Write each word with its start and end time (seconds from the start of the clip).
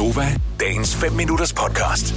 Gonova, 0.00 0.36
dagens 0.60 0.96
5 0.96 1.12
minutters 1.12 1.52
podcast. 1.52 2.14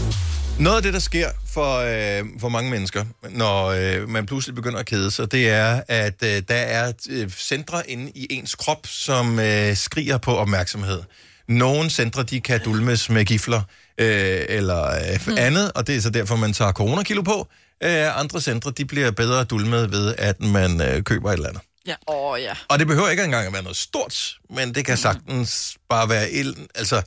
Noget 0.59 0.77
af 0.77 0.83
det, 0.83 0.93
der 0.93 0.99
sker 0.99 1.29
for, 1.53 1.77
øh, 1.77 2.25
for 2.39 2.49
mange 2.49 2.71
mennesker, 2.71 3.05
når 3.29 3.65
øh, 3.65 4.09
man 4.09 4.25
pludselig 4.25 4.55
begynder 4.55 4.79
at 4.79 4.85
kede 4.85 5.11
sig, 5.11 5.31
det 5.31 5.49
er, 5.49 5.81
at 5.87 6.23
øh, 6.23 6.41
der 6.47 6.55
er 6.55 6.93
øh, 7.09 7.29
centre 7.29 7.89
inde 7.89 8.11
i 8.15 8.27
ens 8.29 8.55
krop, 8.55 8.87
som 8.87 9.39
øh, 9.39 9.75
skriger 9.75 10.17
på 10.17 10.35
opmærksomhed. 10.35 11.01
Nogle 11.47 11.89
centre, 11.89 12.23
de 12.23 12.41
kan 12.41 12.59
dulmes 12.65 13.09
med 13.09 13.25
gifler 13.25 13.61
øh, 13.97 14.41
eller 14.49 14.85
øh, 14.85 15.25
Hmm. 15.25 15.35
andet, 15.37 15.71
og 15.75 15.87
det 15.87 15.95
er 15.95 16.01
så 16.01 16.09
derfor, 16.09 16.35
man 16.35 16.53
tager 16.53 16.71
coronakilo 16.71 17.21
på. 17.21 17.47
Øh, 17.83 18.19
andre 18.19 18.41
centre, 18.41 18.71
de 18.71 18.85
bliver 18.85 19.11
bedre 19.11 19.43
dulmet 19.43 19.91
ved, 19.91 20.15
at 20.17 20.41
man 20.41 20.81
øh, 20.81 21.03
køber 21.03 21.29
et 21.29 21.33
eller 21.33 21.49
andet. 21.49 21.61
Ja. 21.87 21.95
Åh, 22.07 22.31
oh, 22.31 22.41
ja. 22.41 22.53
Og 22.69 22.79
det 22.79 22.87
behøver 22.87 23.09
ikke 23.09 23.23
engang 23.23 23.47
at 23.47 23.53
være 23.53 23.63
noget 23.63 23.77
stort, 23.77 24.35
men 24.49 24.75
det 24.75 24.85
kan 24.85 24.97
sagtens 24.97 25.77
bare 25.89 26.09
være 26.09 26.31
ild. 26.31 26.55
Altså, 26.75 27.01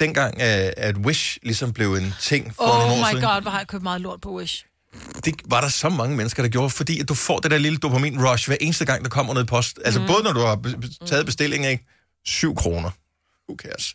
dengang, 0.00 0.34
øh, 0.34 0.72
at 0.76 0.96
Wish 0.96 1.38
ligesom 1.42 1.72
blev 1.72 1.94
en 1.94 2.14
ting 2.20 2.54
for 2.56 2.64
nogle 2.64 2.84
år 2.84 2.90
Oh 2.90 2.98
my 2.98 3.04
siden, 3.10 3.22
god, 3.22 3.42
hvor 3.42 3.50
har 3.50 3.58
jeg 3.58 3.66
købt 3.66 3.82
meget 3.82 4.00
lort 4.00 4.20
på 4.20 4.34
Wish. 4.34 4.64
det 5.24 5.34
var 5.44 5.60
der 5.60 5.68
så 5.68 5.88
mange 5.88 6.16
mennesker, 6.16 6.42
der 6.42 6.50
gjorde, 6.50 6.70
fordi 6.70 7.00
at 7.00 7.08
du 7.08 7.14
får 7.14 7.38
det 7.38 7.50
der 7.50 7.58
lille 7.58 7.78
dopamin-rush 7.84 8.46
hver 8.46 8.56
eneste 8.60 8.84
gang, 8.84 9.02
der 9.02 9.10
kommer 9.10 9.34
noget 9.34 9.48
post. 9.48 9.78
Altså, 9.84 10.00
mm. 10.00 10.06
både 10.06 10.22
når 10.22 10.32
du 10.32 10.40
har 10.40 10.60
taget 11.06 11.26
bestillingen, 11.26 11.70
ikke? 11.70 11.84
7 12.24 12.54
kroner. 12.54 12.90
Who 13.48 13.56
cares? 13.56 13.94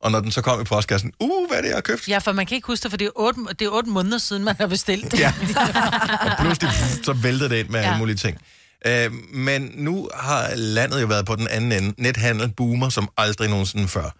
Og 0.00 0.10
når 0.10 0.20
den 0.20 0.30
så 0.30 0.42
kom 0.42 0.60
i 0.60 0.64
postkassen, 0.64 1.12
uh, 1.20 1.48
hvad 1.48 1.58
er 1.58 1.62
det, 1.62 1.68
jeg 1.68 1.76
har 1.76 1.80
købt? 1.80 2.08
Ja, 2.08 2.18
for 2.18 2.32
man 2.32 2.46
kan 2.46 2.54
ikke 2.54 2.66
huske 2.66 2.82
det, 2.82 2.90
for 2.90 2.96
det 2.96 3.06
er 3.06 3.10
otte, 3.16 3.40
det 3.58 3.62
er 3.62 3.70
otte 3.70 3.90
måneder 3.90 4.18
siden, 4.18 4.44
man 4.44 4.56
har 4.60 4.66
bestilt 4.66 5.12
det. 5.12 5.18
Ja. 5.18 5.32
og 6.26 6.30
pludselig 6.40 6.70
pff, 6.70 7.04
så 7.04 7.12
væltede 7.12 7.50
det 7.50 7.56
ind 7.56 7.68
med 7.68 7.80
ja. 7.80 7.86
alle 7.86 7.98
mulige 7.98 8.16
ting. 8.16 8.38
Øh, 8.86 9.12
men 9.32 9.72
nu 9.74 10.08
har 10.14 10.54
landet 10.54 11.02
jo 11.02 11.06
været 11.06 11.26
på 11.26 11.36
den 11.36 11.48
anden 11.48 11.72
ende. 11.72 11.94
Nethandel 11.98 12.52
boomer 12.56 12.88
som 12.88 13.08
aldrig 13.16 13.48
nogensinde 13.50 13.88
før. 13.88 14.10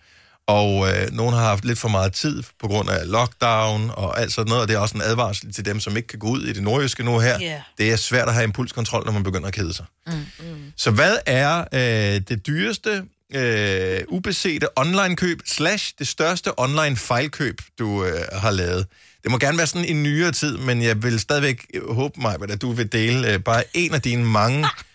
Og 0.50 0.88
øh, 0.88 1.12
nogen 1.12 1.34
har 1.34 1.42
haft 1.42 1.64
lidt 1.64 1.78
for 1.78 1.88
meget 1.88 2.12
tid 2.12 2.42
på 2.60 2.66
grund 2.68 2.90
af 2.90 3.10
lockdown 3.10 3.90
og 3.90 4.20
alt 4.20 4.32
sådan 4.32 4.48
noget, 4.48 4.62
og 4.62 4.68
det 4.68 4.74
er 4.74 4.78
også 4.78 4.94
en 4.94 5.02
advarsel 5.02 5.52
til 5.52 5.64
dem, 5.64 5.80
som 5.80 5.96
ikke 5.96 6.06
kan 6.08 6.18
gå 6.18 6.28
ud 6.28 6.42
i 6.42 6.52
det 6.52 6.62
nordjyske 6.62 7.04
nu 7.04 7.18
her. 7.18 7.38
Ja. 7.40 7.62
Det 7.78 7.92
er 7.92 7.96
svært 7.96 8.28
at 8.28 8.34
have 8.34 8.44
impulskontrol, 8.44 9.04
når 9.04 9.12
man 9.12 9.22
begynder 9.22 9.48
at 9.48 9.54
kede 9.54 9.74
sig. 9.74 9.84
Mm, 10.06 10.12
mm. 10.12 10.72
Så 10.76 10.90
hvad 10.90 11.16
er 11.26 11.64
øh, 11.72 12.20
det 12.28 12.46
dyreste, 12.46 13.04
øh, 13.34 14.00
ubesete 14.08 14.78
online-køb, 14.78 15.40
slash 15.46 15.94
det 15.98 16.08
største 16.08 16.58
online-fejlkøb, 16.58 17.60
du 17.78 18.04
øh, 18.04 18.20
har 18.32 18.50
lavet? 18.50 18.86
Det 19.22 19.30
må 19.30 19.38
gerne 19.38 19.58
være 19.58 19.66
sådan 19.66 19.88
i 19.88 19.92
nyere 19.92 20.32
tid, 20.32 20.56
men 20.56 20.82
jeg 20.82 21.02
vil 21.02 21.20
stadigvæk 21.20 21.66
øh, 21.74 21.94
håbe 21.94 22.20
mig, 22.20 22.36
at 22.50 22.62
du 22.62 22.72
vil 22.72 22.92
dele 22.92 23.32
øh, 23.32 23.40
bare 23.40 23.62
en 23.74 23.94
af 23.94 24.02
dine 24.02 24.24
mange 24.24 24.66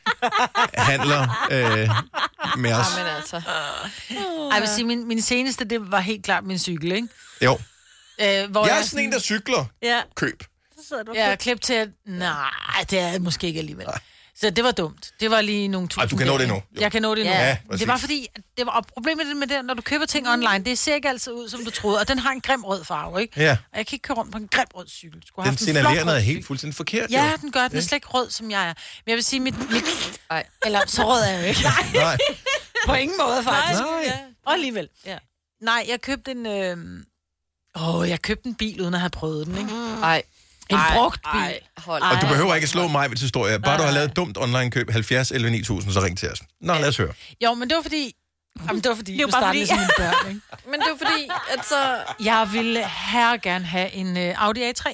handler 0.73 1.47
øh, 1.52 1.89
med 2.58 2.73
os. 2.73 2.85
Men 2.97 3.08
altså. 3.08 3.35
Ej, 3.35 4.53
jeg 4.53 4.61
vil 4.61 4.69
sige, 4.69 4.85
min, 4.85 5.08
min 5.08 5.21
seneste, 5.21 5.66
det 5.66 5.91
var 5.91 5.99
helt 5.99 6.25
klart 6.25 6.44
min 6.44 6.59
cykel, 6.59 6.91
ikke? 6.91 7.08
Jo. 7.41 7.59
Øh, 8.21 8.52
hvor 8.52 8.67
Jeg 8.67 8.80
er 8.80 8.81
sådan 8.81 9.05
en, 9.05 9.11
der 9.11 9.19
cykler. 9.19 9.66
Ja. 9.81 10.02
Køb. 10.16 10.43
Så 10.80 10.88
sidder 10.88 11.03
du 11.03 11.13
Jeg 11.16 11.31
er 11.31 11.36
klippet 11.36 11.63
til, 11.66 11.73
at 11.73 11.89
nej, 12.05 12.49
det 12.89 12.99
er 12.99 13.08
jeg 13.08 13.21
måske 13.21 13.47
ikke 13.47 13.59
alligevel. 13.59 13.88
Så 14.39 14.50
det 14.50 14.64
var 14.64 14.72
dumt. 14.72 15.11
Det 15.19 15.31
var 15.31 15.41
lige 15.41 15.67
nogle 15.67 15.88
tusind. 15.88 16.02
Ej, 16.02 16.08
du 16.08 16.17
kan 16.17 16.28
nå 16.28 16.38
det 16.38 16.47
nu. 16.47 16.53
Jo. 16.55 16.61
Jeg 16.80 16.91
kan 16.91 17.02
nå 17.02 17.16
det 17.16 17.25
nu. 17.25 17.31
Ja, 17.31 17.47
Ja, 17.47 17.58
præcis. 17.67 17.80
det 17.80 17.88
var 17.88 17.97
fordi, 17.97 18.28
at 18.36 18.42
det 18.58 18.66
var, 18.66 18.72
og 18.72 18.86
problemet 18.88 19.38
med 19.38 19.47
det, 19.47 19.66
når 19.66 19.73
du 19.73 19.81
køber 19.81 20.05
ting 20.05 20.30
online, 20.30 20.64
det 20.66 20.77
ser 20.77 20.95
ikke 20.95 21.09
altid 21.09 21.31
ud, 21.33 21.50
som 21.50 21.66
du 21.66 21.72
troede. 21.72 22.00
Og 22.00 22.08
den 22.08 22.19
har 22.19 22.31
en 22.31 22.42
grim 22.42 22.64
rød 22.64 22.83
farve, 22.83 23.22
ikke? 23.22 23.42
Ja. 23.42 23.52
Og 23.72 23.77
jeg 23.77 23.88
kan 23.88 23.95
ikke 23.95 24.03
køre 24.03 24.17
rundt 24.17 24.31
på 24.31 24.38
en 24.38 24.47
grim 24.47 24.66
rød 24.75 24.88
cykel. 24.88 25.23
Skulle 25.27 25.50
Den 25.50 25.58
signalerer 25.58 26.03
noget 26.03 26.23
helt 26.23 26.45
fuldstændig 26.45 26.75
forkert. 26.75 27.11
Ja, 27.11 27.31
jo. 27.31 27.38
den 27.42 27.52
gør. 27.52 27.67
Den 27.67 27.77
er 27.77 27.81
slet 27.81 27.95
ikke 27.97 28.08
rød, 28.08 28.30
som 28.30 28.52
jeg 28.52 28.61
er. 28.69 28.73
Men 29.05 29.09
jeg 29.09 29.16
vil 29.16 29.23
sige, 29.23 29.39
mit... 29.39 29.72
mit 29.72 29.83
Ej. 30.30 30.45
eller 30.66 30.81
så 30.88 31.03
rød 31.03 31.22
er 31.22 31.27
jeg 31.30 31.42
jo 31.42 31.47
ikke. 31.47 31.61
Nej. 31.94 32.17
På 32.88 32.94
ingen 32.94 33.17
måde, 33.17 33.44
faktisk. 33.44 33.80
Nej. 33.81 34.20
Og 34.45 34.53
alligevel. 34.53 34.89
Ja. 35.05 35.17
Nej, 35.61 35.86
jeg 35.88 36.02
købte 36.02 36.31
en... 36.31 36.45
Øh... 36.45 36.77
Åh, 37.81 38.09
jeg 38.09 38.22
købte 38.22 38.47
en 38.47 38.55
bil, 38.55 38.81
uden 38.81 38.94
at 38.94 38.99
have 38.99 39.09
prøvet 39.09 39.47
den, 39.47 39.58
ikke? 39.58 39.72
Ej. 40.03 40.23
En 40.69 40.75
Ej, 40.75 40.94
brugt 40.97 41.21
bil. 41.31 41.41
Ej, 41.41 41.59
hold. 41.77 42.02
Og 42.02 42.21
du 42.21 42.25
Ej. 42.25 42.31
behøver 42.31 42.55
ikke 42.55 42.66
at 42.66 42.69
slå 42.69 42.88
mig 42.88 43.09
ved 43.09 43.17
historie. 43.17 43.59
Bare 43.59 43.77
du 43.77 43.83
har 43.83 43.92
lavet 43.92 44.09
et 44.09 44.15
dumt 44.15 44.37
online-køb, 44.37 44.89
70 44.92 45.31
11 45.31 45.49
9000, 45.52 45.93
så 45.93 46.02
ring 46.02 46.17
til 46.17 46.30
os. 46.31 46.42
Nå, 46.61 46.73
lad 46.73 46.87
os 46.87 46.98
høre. 46.98 47.14
Jo, 47.43 47.53
men 47.53 47.70
det 47.70 47.76
var 47.76 47.81
fordi... 47.81 48.14
Jamen, 48.67 48.81
det 48.83 48.89
var 48.89 48.95
fordi, 48.95 49.14
Det 49.14 49.21
er 49.21 49.25
nu 49.25 49.31
bare 49.31 49.43
fordi- 49.45 49.59
jeg 49.59 49.67
som 49.67 49.77
mine 49.77 49.89
børn, 49.98 50.27
ikke? 50.30 50.42
Men 50.71 50.80
det 50.80 50.86
er 50.86 50.89
jo 50.89 50.98
fordi, 50.98 51.30
at 51.59 51.65
så... 51.65 51.98
Jeg 52.20 52.49
ville 52.52 52.80
her 52.89 53.37
gerne 53.37 53.65
have 53.65 53.92
en 53.93 54.17
uh, 54.17 54.43
Audi 54.45 54.71
A3. 54.71 54.93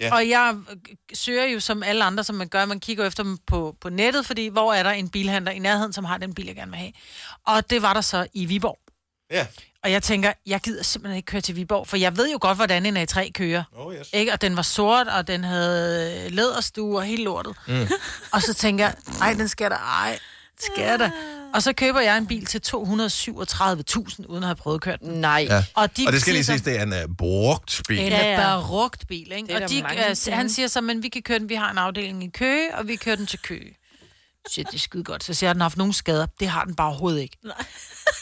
Ja. 0.00 0.14
Og 0.14 0.28
jeg 0.28 0.54
øh, 0.70 0.76
søger 1.14 1.44
jo 1.44 1.60
som 1.60 1.82
alle 1.82 2.04
andre, 2.04 2.24
som 2.24 2.36
man 2.36 2.48
gør, 2.48 2.64
man 2.64 2.80
kigger 2.80 3.06
efter 3.06 3.22
dem 3.22 3.38
på, 3.46 3.76
på 3.80 3.88
nettet, 3.88 4.26
fordi 4.26 4.48
hvor 4.48 4.74
er 4.74 4.82
der 4.82 4.90
en 4.90 5.08
bilhandler 5.08 5.52
i 5.52 5.58
nærheden, 5.58 5.92
som 5.92 6.04
har 6.04 6.18
den 6.18 6.34
bil, 6.34 6.46
jeg 6.46 6.54
gerne 6.54 6.70
vil 6.70 6.78
have. 6.80 6.92
Og 7.46 7.70
det 7.70 7.82
var 7.82 7.92
der 7.94 8.00
så 8.00 8.26
i 8.34 8.44
Viborg. 8.44 8.78
Ja. 9.30 9.46
Og 9.84 9.92
jeg 9.92 10.02
tænker, 10.02 10.32
jeg 10.46 10.60
gider 10.60 10.82
simpelthen 10.82 11.16
ikke 11.16 11.26
køre 11.26 11.40
til 11.40 11.56
Viborg, 11.56 11.88
for 11.88 11.96
jeg 11.96 12.16
ved 12.16 12.30
jo 12.32 12.38
godt, 12.40 12.56
hvordan 12.58 12.86
en 12.86 12.96
A3 12.96 13.30
kører. 13.30 13.62
Oh, 13.76 13.94
yes. 13.94 14.08
Ikke? 14.12 14.32
Og 14.32 14.40
den 14.40 14.56
var 14.56 14.62
sort, 14.62 15.08
og 15.08 15.26
den 15.26 15.44
havde 15.44 16.30
læderstue 16.30 16.96
og 16.98 17.04
helt 17.04 17.22
lortet. 17.22 17.54
Mm. 17.68 17.88
Og 18.32 18.42
så 18.42 18.54
tænker 18.54 18.84
jeg, 18.84 18.94
ej, 19.20 19.32
den 19.32 19.48
skal 19.48 19.70
der, 19.70 19.76
ej, 19.76 20.18
skal 20.60 20.84
jeg 20.84 20.98
da. 20.98 21.10
Og 21.54 21.62
så 21.62 21.72
køber 21.72 22.00
jeg 22.00 22.18
en 22.18 22.26
bil 22.26 22.46
til 22.46 22.60
237.000, 22.66 24.26
uden 24.26 24.42
at 24.42 24.46
have 24.46 24.54
prøvet 24.56 24.74
at 24.78 24.80
køre 24.82 24.96
den. 25.00 25.12
Nej. 25.12 25.46
Ja. 25.50 25.64
Og, 25.74 25.96
de 25.96 26.04
Og 26.06 26.12
det 26.12 26.20
skal 26.20 26.32
lige 26.32 26.44
siges, 26.44 26.62
det 26.62 26.78
er 26.78 26.82
en 26.82 26.92
uh, 26.92 27.16
brugt 27.18 27.82
bil. 27.88 27.98
En 27.98 28.06
Ja, 28.06 28.18
ja, 28.18 28.30
ja. 28.30 28.36
barugt 28.36 29.08
bil, 29.08 29.32
ikke? 29.32 29.46
Det 29.46 29.50
er 29.50 29.54
Og 29.54 29.60
der 29.60 29.66
de, 29.68 29.78
øh, 29.78 30.16
penge. 30.16 30.36
han 30.36 30.48
siger 30.50 30.68
så, 30.68 30.80
men 30.80 31.02
vi 31.02 31.08
kan 31.08 31.22
køre 31.22 31.38
den, 31.38 31.48
vi 31.48 31.54
har 31.54 31.70
en 31.70 31.78
afdeling 31.78 32.24
i 32.24 32.28
Køge, 32.28 32.74
og 32.76 32.88
vi 32.88 32.96
kører 32.96 33.16
den 33.16 33.26
til 33.26 33.38
Køge. 33.38 33.76
Shit, 34.48 34.66
det 34.66 34.74
er 34.74 34.78
skide 34.78 35.04
godt. 35.04 35.24
Så 35.24 35.34
siger 35.34 35.48
jeg, 35.48 35.50
at 35.50 35.54
den 35.54 35.60
har 35.60 35.64
haft 35.64 35.76
nogle 35.76 35.92
skader. 35.94 36.26
Det 36.40 36.48
har 36.48 36.64
den 36.64 36.74
bare 36.74 36.88
overhovedet 36.88 37.20
ikke. 37.22 37.36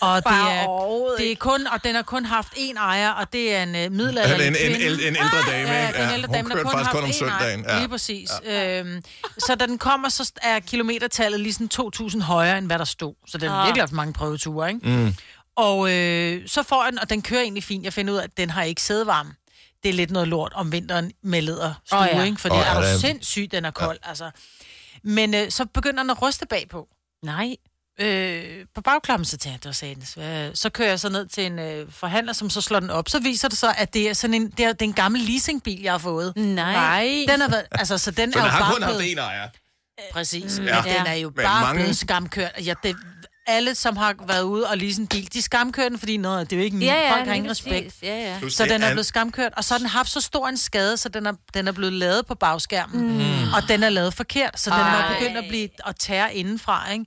Og 0.01 0.17
det 0.29 0.33
er, 0.33 1.15
det 1.19 1.33
er 1.33 1.37
kun, 1.37 1.67
og 1.67 1.85
den 1.85 1.95
har 1.95 2.03
kun 2.03 2.25
haft 2.25 2.53
én 2.53 2.77
ejer, 2.79 3.11
og 3.11 3.33
det 3.33 3.55
er 3.55 3.63
en 3.63 3.69
uh, 3.69 3.93
middelalderlig 3.97 4.47
En, 4.47 4.57
en, 4.57 4.71
en, 4.73 4.77
kvinde. 4.77 5.09
en 5.09 5.17
ældre 5.17 5.43
dame, 5.53 5.69
Ja, 5.73 5.87
ikke? 5.89 5.99
den 6.03 6.11
ældre 6.11 6.27
Hun 6.27 6.35
dame, 6.35 6.49
der 6.49 6.55
kørte 6.55 6.65
kun 6.65 6.73
faktisk 6.73 6.87
har 6.87 6.93
kun 6.93 7.03
om 7.03 7.05
haft 7.09 7.21
én 7.21 7.25
ejer. 7.25 7.39
søndagen. 7.41 7.65
Ja. 7.69 7.79
Lige 7.79 7.89
præcis. 7.89 8.31
Ja. 8.45 8.81
Øhm, 8.81 9.03
så 9.39 9.55
da 9.55 9.67
den 9.67 9.79
kommer, 9.79 10.09
så 10.09 10.33
er 10.43 10.61
kilometertallet 10.61 11.41
lige 11.41 11.53
sådan 11.53 11.71
2.000 12.15 12.23
højere, 12.23 12.59
end 12.59 12.67
hvad 12.67 12.79
der 12.79 12.85
stod. 12.85 13.15
Så 13.27 13.39
den 13.39 13.49
har 13.51 13.57
Ah. 13.57 13.67
virkelig 13.67 13.83
haft 13.83 13.93
mange 13.93 14.13
prøveture, 14.13 14.69
ikke? 14.69 14.89
Mm. 14.89 15.15
Og 15.57 15.93
øh, 15.93 16.49
så 16.49 16.63
får 16.63 16.85
jeg 16.85 16.93
den, 16.93 16.99
og 16.99 17.11
den 17.11 17.23
kører 17.23 17.41
egentlig 17.43 17.65
fint. 17.65 17.85
Jeg 17.85 17.93
finder 17.93 18.13
ud 18.15 18.19
af, 18.19 18.23
at 18.25 18.37
den 18.37 18.51
har 18.51 18.63
ikke 18.63 18.83
sædevarme. 18.83 19.31
Det 19.83 19.89
er 19.89 19.93
lidt 19.93 20.11
noget 20.11 20.29
lort 20.29 20.53
om 20.55 20.73
vinteren 20.73 21.13
med 21.23 21.43
læderstue, 21.43 21.99
oh, 21.99 22.07
ja. 22.13 22.19
ja. 22.19 22.25
ikke? 22.25 22.41
Fordi 22.41 22.55
Åh, 22.55 22.59
oh, 22.61 22.65
ja, 22.67 22.71
er 22.71 22.75
det 22.81 22.83
du 22.91 22.95
er- 22.95 22.99
sindssyg, 22.99 23.49
den 23.53 23.65
er 23.65 23.71
kold, 23.71 23.99
ja. 24.05 24.09
altså. 24.09 24.31
Men 25.05 25.35
øh, 25.35 25.51
så 25.51 25.65
begynder 25.67 26.03
den 26.03 26.11
at 26.11 26.23
ryste 26.23 26.47
bagpå. 26.47 26.89
Nej. 27.25 27.57
Øh, 28.01 28.65
på 28.75 28.81
bagklappen, 28.81 29.25
så 29.25 29.37
tænker 29.39 29.55
jeg, 29.55 29.75
det 29.75 30.17
var. 30.17 30.23
Hvad- 30.23 30.55
Så 30.55 30.71
kører 30.71 30.89
jeg 30.89 31.01
så 31.01 31.09
ned 31.09 31.27
til 31.27 31.47
en 31.47 31.59
øh, 31.59 31.93
forhandler, 31.93 32.33
som 32.33 32.51
så 32.51 32.61
slår 32.61 32.81
den 32.81 32.91
op. 32.91 33.09
Så 33.09 33.21
viser 33.21 33.49
det 33.49 33.59
så, 33.59 33.75
at 33.79 33.95
det 33.95 34.09
er 34.11 34.13
sådan 34.15 34.35
en, 34.35 34.51
det 34.51 34.65
er, 34.65 34.73
det 34.73 34.83
er 34.83 34.87
en 34.89 34.93
gammel 34.93 35.21
leasingbil, 35.21 35.83
jeg 35.83 35.93
har 35.93 35.99
fået. 35.99 36.37
Nej. 36.37 36.73
Nej. 36.73 37.09
Den 37.29 37.41
været, 37.51 37.65
altså, 37.71 37.99
så 37.99 38.11
den 38.11 38.33
Så 38.33 38.39
er 38.39 38.43
den 38.43 38.51
jo 38.51 38.53
har 38.53 38.61
bare 38.61 38.73
kun 38.75 38.83
haft 38.83 38.97
blevet, 38.97 39.13
en 39.13 39.19
ejer. 39.19 39.49
Præcis. 40.13 40.59
Ja. 40.59 40.83
Men 40.83 40.93
den 40.93 41.07
er 41.07 41.15
jo 41.15 41.31
bare 41.31 41.61
mange... 41.65 41.81
blevet 41.81 41.97
skamkørt. 41.97 42.53
Ja, 42.67 42.75
det, 42.83 42.97
alle, 43.49 43.75
som 43.75 43.97
har 43.97 44.15
været 44.27 44.43
ude 44.43 44.67
og 44.69 44.79
lease 44.79 45.01
en 45.01 45.07
bil, 45.07 45.33
de 45.33 45.43
skamkører 45.43 45.89
den, 45.89 45.99
fordi 45.99 46.17
noget, 46.17 46.51
det 46.51 46.57
er 46.57 46.61
jo 46.61 46.65
ikke 46.65 46.77
ny. 46.77 46.85
Ja, 46.85 46.95
ja, 46.95 47.11
Folk 47.13 47.19
har 47.19 47.25
lige 47.25 47.37
ingen 47.37 47.51
respekt. 47.51 47.95
Ja, 48.03 48.17
ja. 48.43 48.49
Så 48.49 48.65
den 48.65 48.83
er 48.83 48.91
blevet 48.91 49.07
skamkørt, 49.07 49.53
og 49.57 49.65
så 49.65 49.75
har 49.75 49.79
den 49.79 49.87
haft 49.89 50.11
så 50.11 50.21
stor 50.21 50.49
en 50.49 50.57
skade, 50.57 50.97
så 50.97 51.09
den 51.09 51.27
er, 51.27 51.33
den 51.55 51.69
er 51.69 51.73
blevet 51.73 51.93
lavet 51.93 52.27
på 52.27 52.35
bagskærmen. 52.35 53.19
Mm. 53.19 53.53
Og 53.55 53.69
den 53.69 53.83
er 53.83 53.89
lavet 53.89 54.15
forkert, 54.15 54.61
så 54.61 54.71
den 54.71 54.79
er 54.79 54.83
Ej. 54.85 55.19
begyndt 55.19 55.37
at 55.39 55.45
blive 55.49 55.69
at 55.87 55.97
tære 55.97 56.35
indenfra, 56.35 56.93
ikke? 56.93 57.05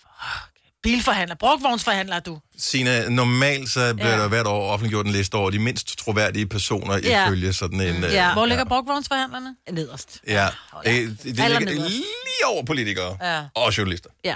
Fuck. 0.00 0.52
Bilforhandler, 0.82 1.36
brugvognsforhandler 1.36 2.20
du. 2.20 2.38
Sina, 2.58 3.08
normalt 3.08 3.70
så 3.70 3.94
bliver 3.94 4.10
Ja. 4.10 4.18
der 4.22 4.28
hvert 4.28 4.46
år 4.46 4.72
offentliggjort 4.72 5.06
en 5.06 5.12
liste 5.12 5.34
over 5.34 5.50
de 5.50 5.58
mindst 5.58 5.98
troværdige 5.98 6.46
personer 6.46 6.98
Ja. 7.02 7.26
ifølge 7.26 7.52
sådan 7.52 7.80
en... 7.80 8.04
øh, 8.04 8.12
Ja. 8.12 8.32
Hvor 8.32 8.46
ligger 8.46 8.64
brugvognsforhandlerne? 8.64 9.56
Nederst. 9.70 10.20
Ja, 10.26 10.48
det, 10.84 10.84
det, 10.84 11.18
det 11.24 11.36
ligger 11.36 11.60
nederst. 11.60 11.90
lige 11.94 12.46
over 12.46 12.64
politikere 12.64 13.16
Ja. 13.20 13.42
og 13.54 13.78
journalister. 13.78 14.10
Ja. 14.24 14.34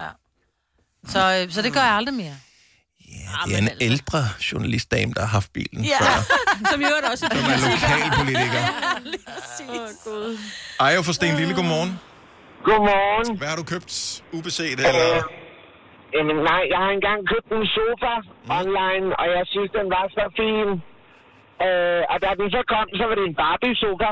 Så, 1.09 1.19
øh, 1.47 1.53
så 1.53 1.63
det 1.63 1.73
gør 1.73 1.81
jeg 1.81 1.93
aldrig 2.01 2.15
mere. 2.15 2.37
Det 3.47 3.55
er 3.55 3.59
en 3.59 3.69
ældre 3.81 4.19
journalistdame, 4.53 5.13
der 5.17 5.21
har 5.21 5.29
haft 5.29 5.53
bilen 5.53 5.85
Ja. 5.85 5.99
før. 6.01 6.17
Som 6.71 6.81
i 6.81 6.85
øvrigt 6.91 7.07
også 7.13 7.25
er 7.27 7.31
Som 7.37 7.51
er 7.55 7.59
lokalpolitiker. 7.75 8.65
Åh, 9.71 9.89
Gud. 10.05 10.39
Ejo 10.81 11.03
for 11.03 11.13
Sten 11.13 11.37
Lille, 11.37 11.55
godmorgen. 11.55 11.93
Godmorgen. 12.65 13.39
Hvad 13.39 13.49
har 13.49 13.57
du 13.57 13.63
købt? 13.75 14.23
Ubeset 14.33 14.73
eller... 14.73 15.17
Øh, 15.17 15.23
jamen 16.17 16.37
nej, 16.51 16.63
jeg 16.73 16.79
har 16.85 16.91
engang 16.99 17.19
købt 17.33 17.49
en 17.59 17.65
sofa 17.77 18.13
online, 18.61 19.07
og 19.21 19.27
jeg 19.37 19.43
synes, 19.55 19.71
den 19.79 19.87
var 19.97 20.05
så 20.19 20.25
fin. 20.41 20.69
Øh, 21.67 22.01
og 22.13 22.17
da 22.23 22.29
den 22.41 22.47
så 22.57 22.61
kom, 22.75 22.87
så 23.01 23.05
var 23.09 23.15
det 23.19 23.25
en 23.31 23.37
Barbie-sofa. 23.45 24.11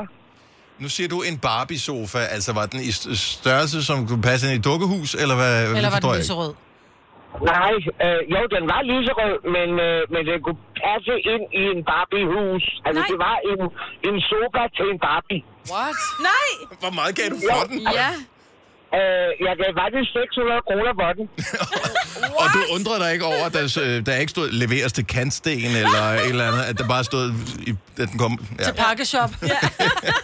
Nu 0.83 0.89
siger 0.89 1.07
du 1.13 1.21
en 1.21 1.37
Barbie-sofa, 1.47 2.17
altså 2.35 2.53
var 2.53 2.65
den 2.65 2.79
i 2.79 2.91
st- 2.97 3.15
størrelse, 3.15 3.77
som 3.85 4.07
kunne 4.07 4.21
passe 4.21 4.41
ind 4.47 4.53
i 4.55 4.57
et 4.59 4.63
dukkehus, 4.65 5.13
eller 5.21 5.35
hvad? 5.35 5.53
Eller 5.75 5.89
var 5.89 5.99
den 5.99 6.17
lyserød? 6.19 6.53
Nej, 7.53 7.73
øh, 8.05 8.21
jo, 8.33 8.41
den 8.55 8.63
var 8.73 8.81
lyserød, 8.91 9.35
men, 9.55 9.69
øh, 9.87 9.99
men 10.13 10.21
den 10.29 10.37
kunne 10.45 10.61
passe 10.83 11.13
ind 11.33 11.43
i 11.61 11.63
en 11.73 11.81
Barbie-hus. 11.91 12.63
Altså, 12.85 13.01
Nej. 13.01 13.11
det 13.11 13.19
var 13.27 13.37
en, 13.51 13.61
en 14.09 14.15
sofa 14.31 14.63
til 14.77 14.85
en 14.93 14.99
Barbie. 15.07 15.41
What? 15.73 15.97
Nej! 16.29 16.49
Hvor 16.83 16.93
meget 16.99 17.13
gav 17.19 17.27
du 17.35 17.39
for 17.51 17.61
den? 17.69 17.79
Ja. 18.01 18.09
Øh, 18.97 19.29
jeg 19.47 19.53
gav 19.61 19.69
faktisk 19.83 20.07
600 20.11 20.61
kroner 20.67 20.93
for 20.99 21.09
den. 21.17 21.25
Og 22.41 22.47
du 22.55 22.59
undrer 22.75 22.97
dig 23.03 23.09
ikke 23.15 23.25
over, 23.33 23.43
at 23.49 23.53
der, 23.57 23.63
øh, 23.85 23.95
der 24.07 24.13
ikke 24.23 24.33
stod 24.35 24.47
leveres 24.63 24.93
til 24.97 25.05
kantsten 25.15 25.71
eller 25.83 26.03
et 26.25 26.29
eller 26.33 26.45
andet, 26.49 26.63
at 26.69 26.75
der 26.79 26.87
bare 26.95 27.03
stod, 27.11 27.25
i, 27.69 27.71
at 28.03 28.07
den 28.11 28.17
kom... 28.23 28.31
Ja. 28.59 28.63
Til 28.67 28.75
pakkeshop. 28.85 29.31
Ja. 29.53 29.61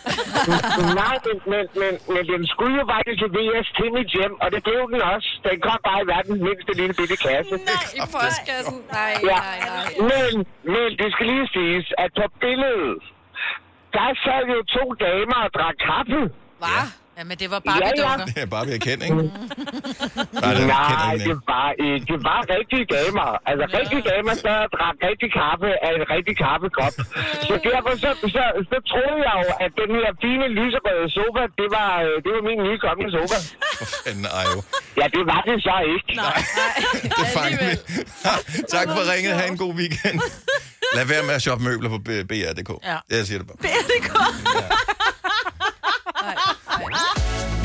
Nej, 1.02 1.16
men, 1.28 1.38
men, 1.54 1.66
men, 1.82 1.94
men 2.16 2.24
den 2.34 2.42
skulle 2.54 2.74
jo 2.82 2.86
faktisk 2.96 3.20
leveres 3.28 3.68
til 3.78 3.88
mit 3.98 4.10
hjem, 4.18 4.34
og 4.44 4.48
det 4.54 4.62
blev 4.68 4.82
den 4.94 5.02
også. 5.14 5.30
Den 5.48 5.58
kom 5.68 5.80
bare 5.90 6.00
i 6.06 6.08
verdens 6.14 6.42
mindste 6.48 6.72
lille 6.80 6.94
bitte 7.00 7.18
kasse. 7.28 7.56
Nej, 7.72 7.98
i 8.00 8.02
postkassen. 8.16 8.78
Nej, 9.00 9.14
Ja. 9.32 9.40
nej, 9.50 9.58
nej. 9.72 9.88
Men, 10.12 10.32
men 10.74 10.88
det 11.02 11.08
skal 11.14 11.26
lige 11.34 11.48
siges, 11.58 11.86
at 12.04 12.10
på 12.20 12.26
billedet, 12.44 13.00
der 13.96 14.08
sad 14.26 14.44
jo 14.56 14.60
to 14.78 14.84
damer 15.06 15.40
og 15.46 15.50
drak 15.58 15.76
kaffe. 15.90 16.22
Hvad? 16.64 16.70
ja, 16.78 16.84
men 17.30 17.36
det 17.42 17.48
var 17.54 17.60
bare 17.68 17.78
Ja, 17.84 17.90
ja. 18.04 18.14
Det 18.68 18.76
er 18.78 18.84
kende, 18.88 19.04
ikke? 19.10 19.16
Nej, 20.44 20.54
det 20.58 20.68
Nej, 20.76 20.86
kender 20.90 21.08
jeg 21.12 21.20
det 21.30 21.38
var 21.54 21.70
ikke. 21.90 22.06
Det 22.12 22.20
var 22.30 22.40
rigtige 22.56 22.86
damer. 22.96 23.30
Altså, 23.50 23.66
rigtige 23.80 24.04
damer, 24.12 24.34
der 24.48 24.58
drak 24.76 24.96
rigtig 25.10 25.30
kaffe 25.42 25.70
af 25.86 25.92
en 25.98 26.04
rigtig 26.16 26.36
kaffekop. 26.46 26.94
Så 27.48 27.54
derfor 27.68 27.92
så, 28.04 28.10
så, 28.36 28.44
så 28.72 28.78
troede 28.92 29.20
jeg 29.28 29.36
jo, 29.44 29.50
at 29.66 29.72
den 29.82 29.90
her 30.00 30.10
fine 30.24 30.46
lyserøde 30.60 31.08
sofa, 31.18 31.44
det 31.60 31.68
var, 31.78 31.92
øh, 32.06 32.14
det 32.24 32.30
var 32.36 32.42
min 32.50 32.60
nye 32.68 32.80
kommende 32.86 33.10
sofa. 33.18 33.38
For 33.80 33.88
fanden, 34.04 34.26
ej 34.40 34.46
jo. 34.54 34.60
Ja, 35.00 35.06
det 35.16 35.24
var 35.32 35.42
det 35.50 35.56
så 35.68 35.76
ikke. 35.96 36.12
Nej. 36.24 36.38
Det 37.20 37.28
fanger 37.38 37.58
vi. 37.68 37.72
tak 38.76 38.88
for 38.96 39.02
ringet. 39.12 39.34
Ha' 39.40 39.48
en 39.54 39.58
god 39.64 39.74
weekend. 39.82 40.18
Lad 40.98 41.06
være 41.06 41.24
med 41.30 41.34
at 41.40 41.42
shoppe 41.42 41.64
møbler 41.68 41.90
på 41.96 41.98
B- 42.08 42.24
BR.dk. 42.30 42.70
Ja. 42.92 42.98
Jeg 43.16 43.26
siger 43.28 43.40
det 43.40 43.48
bare. 43.48 43.58